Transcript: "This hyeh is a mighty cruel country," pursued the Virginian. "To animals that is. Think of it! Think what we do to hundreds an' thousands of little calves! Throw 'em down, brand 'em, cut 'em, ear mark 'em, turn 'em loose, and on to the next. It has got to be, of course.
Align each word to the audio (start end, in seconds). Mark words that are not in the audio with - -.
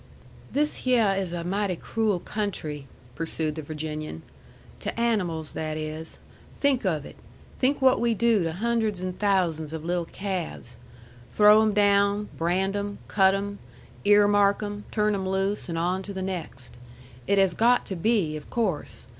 "This 0.51 0.79
hyeh 0.83 1.13
is 1.21 1.31
a 1.31 1.43
mighty 1.43 1.75
cruel 1.75 2.19
country," 2.19 2.87
pursued 3.13 3.53
the 3.53 3.61
Virginian. 3.61 4.23
"To 4.79 4.99
animals 4.99 5.51
that 5.51 5.77
is. 5.77 6.17
Think 6.59 6.85
of 6.85 7.05
it! 7.05 7.15
Think 7.59 7.83
what 7.83 8.01
we 8.01 8.15
do 8.15 8.43
to 8.43 8.51
hundreds 8.53 9.03
an' 9.03 9.13
thousands 9.13 9.73
of 9.73 9.85
little 9.85 10.05
calves! 10.05 10.77
Throw 11.29 11.61
'em 11.61 11.73
down, 11.75 12.29
brand 12.35 12.75
'em, 12.75 12.97
cut 13.07 13.35
'em, 13.35 13.59
ear 14.03 14.27
mark 14.27 14.63
'em, 14.63 14.85
turn 14.89 15.13
'em 15.13 15.29
loose, 15.29 15.69
and 15.69 15.77
on 15.77 16.01
to 16.01 16.13
the 16.13 16.23
next. 16.23 16.77
It 17.27 17.37
has 17.37 17.53
got 17.53 17.85
to 17.85 17.95
be, 17.95 18.35
of 18.35 18.49
course. 18.49 19.05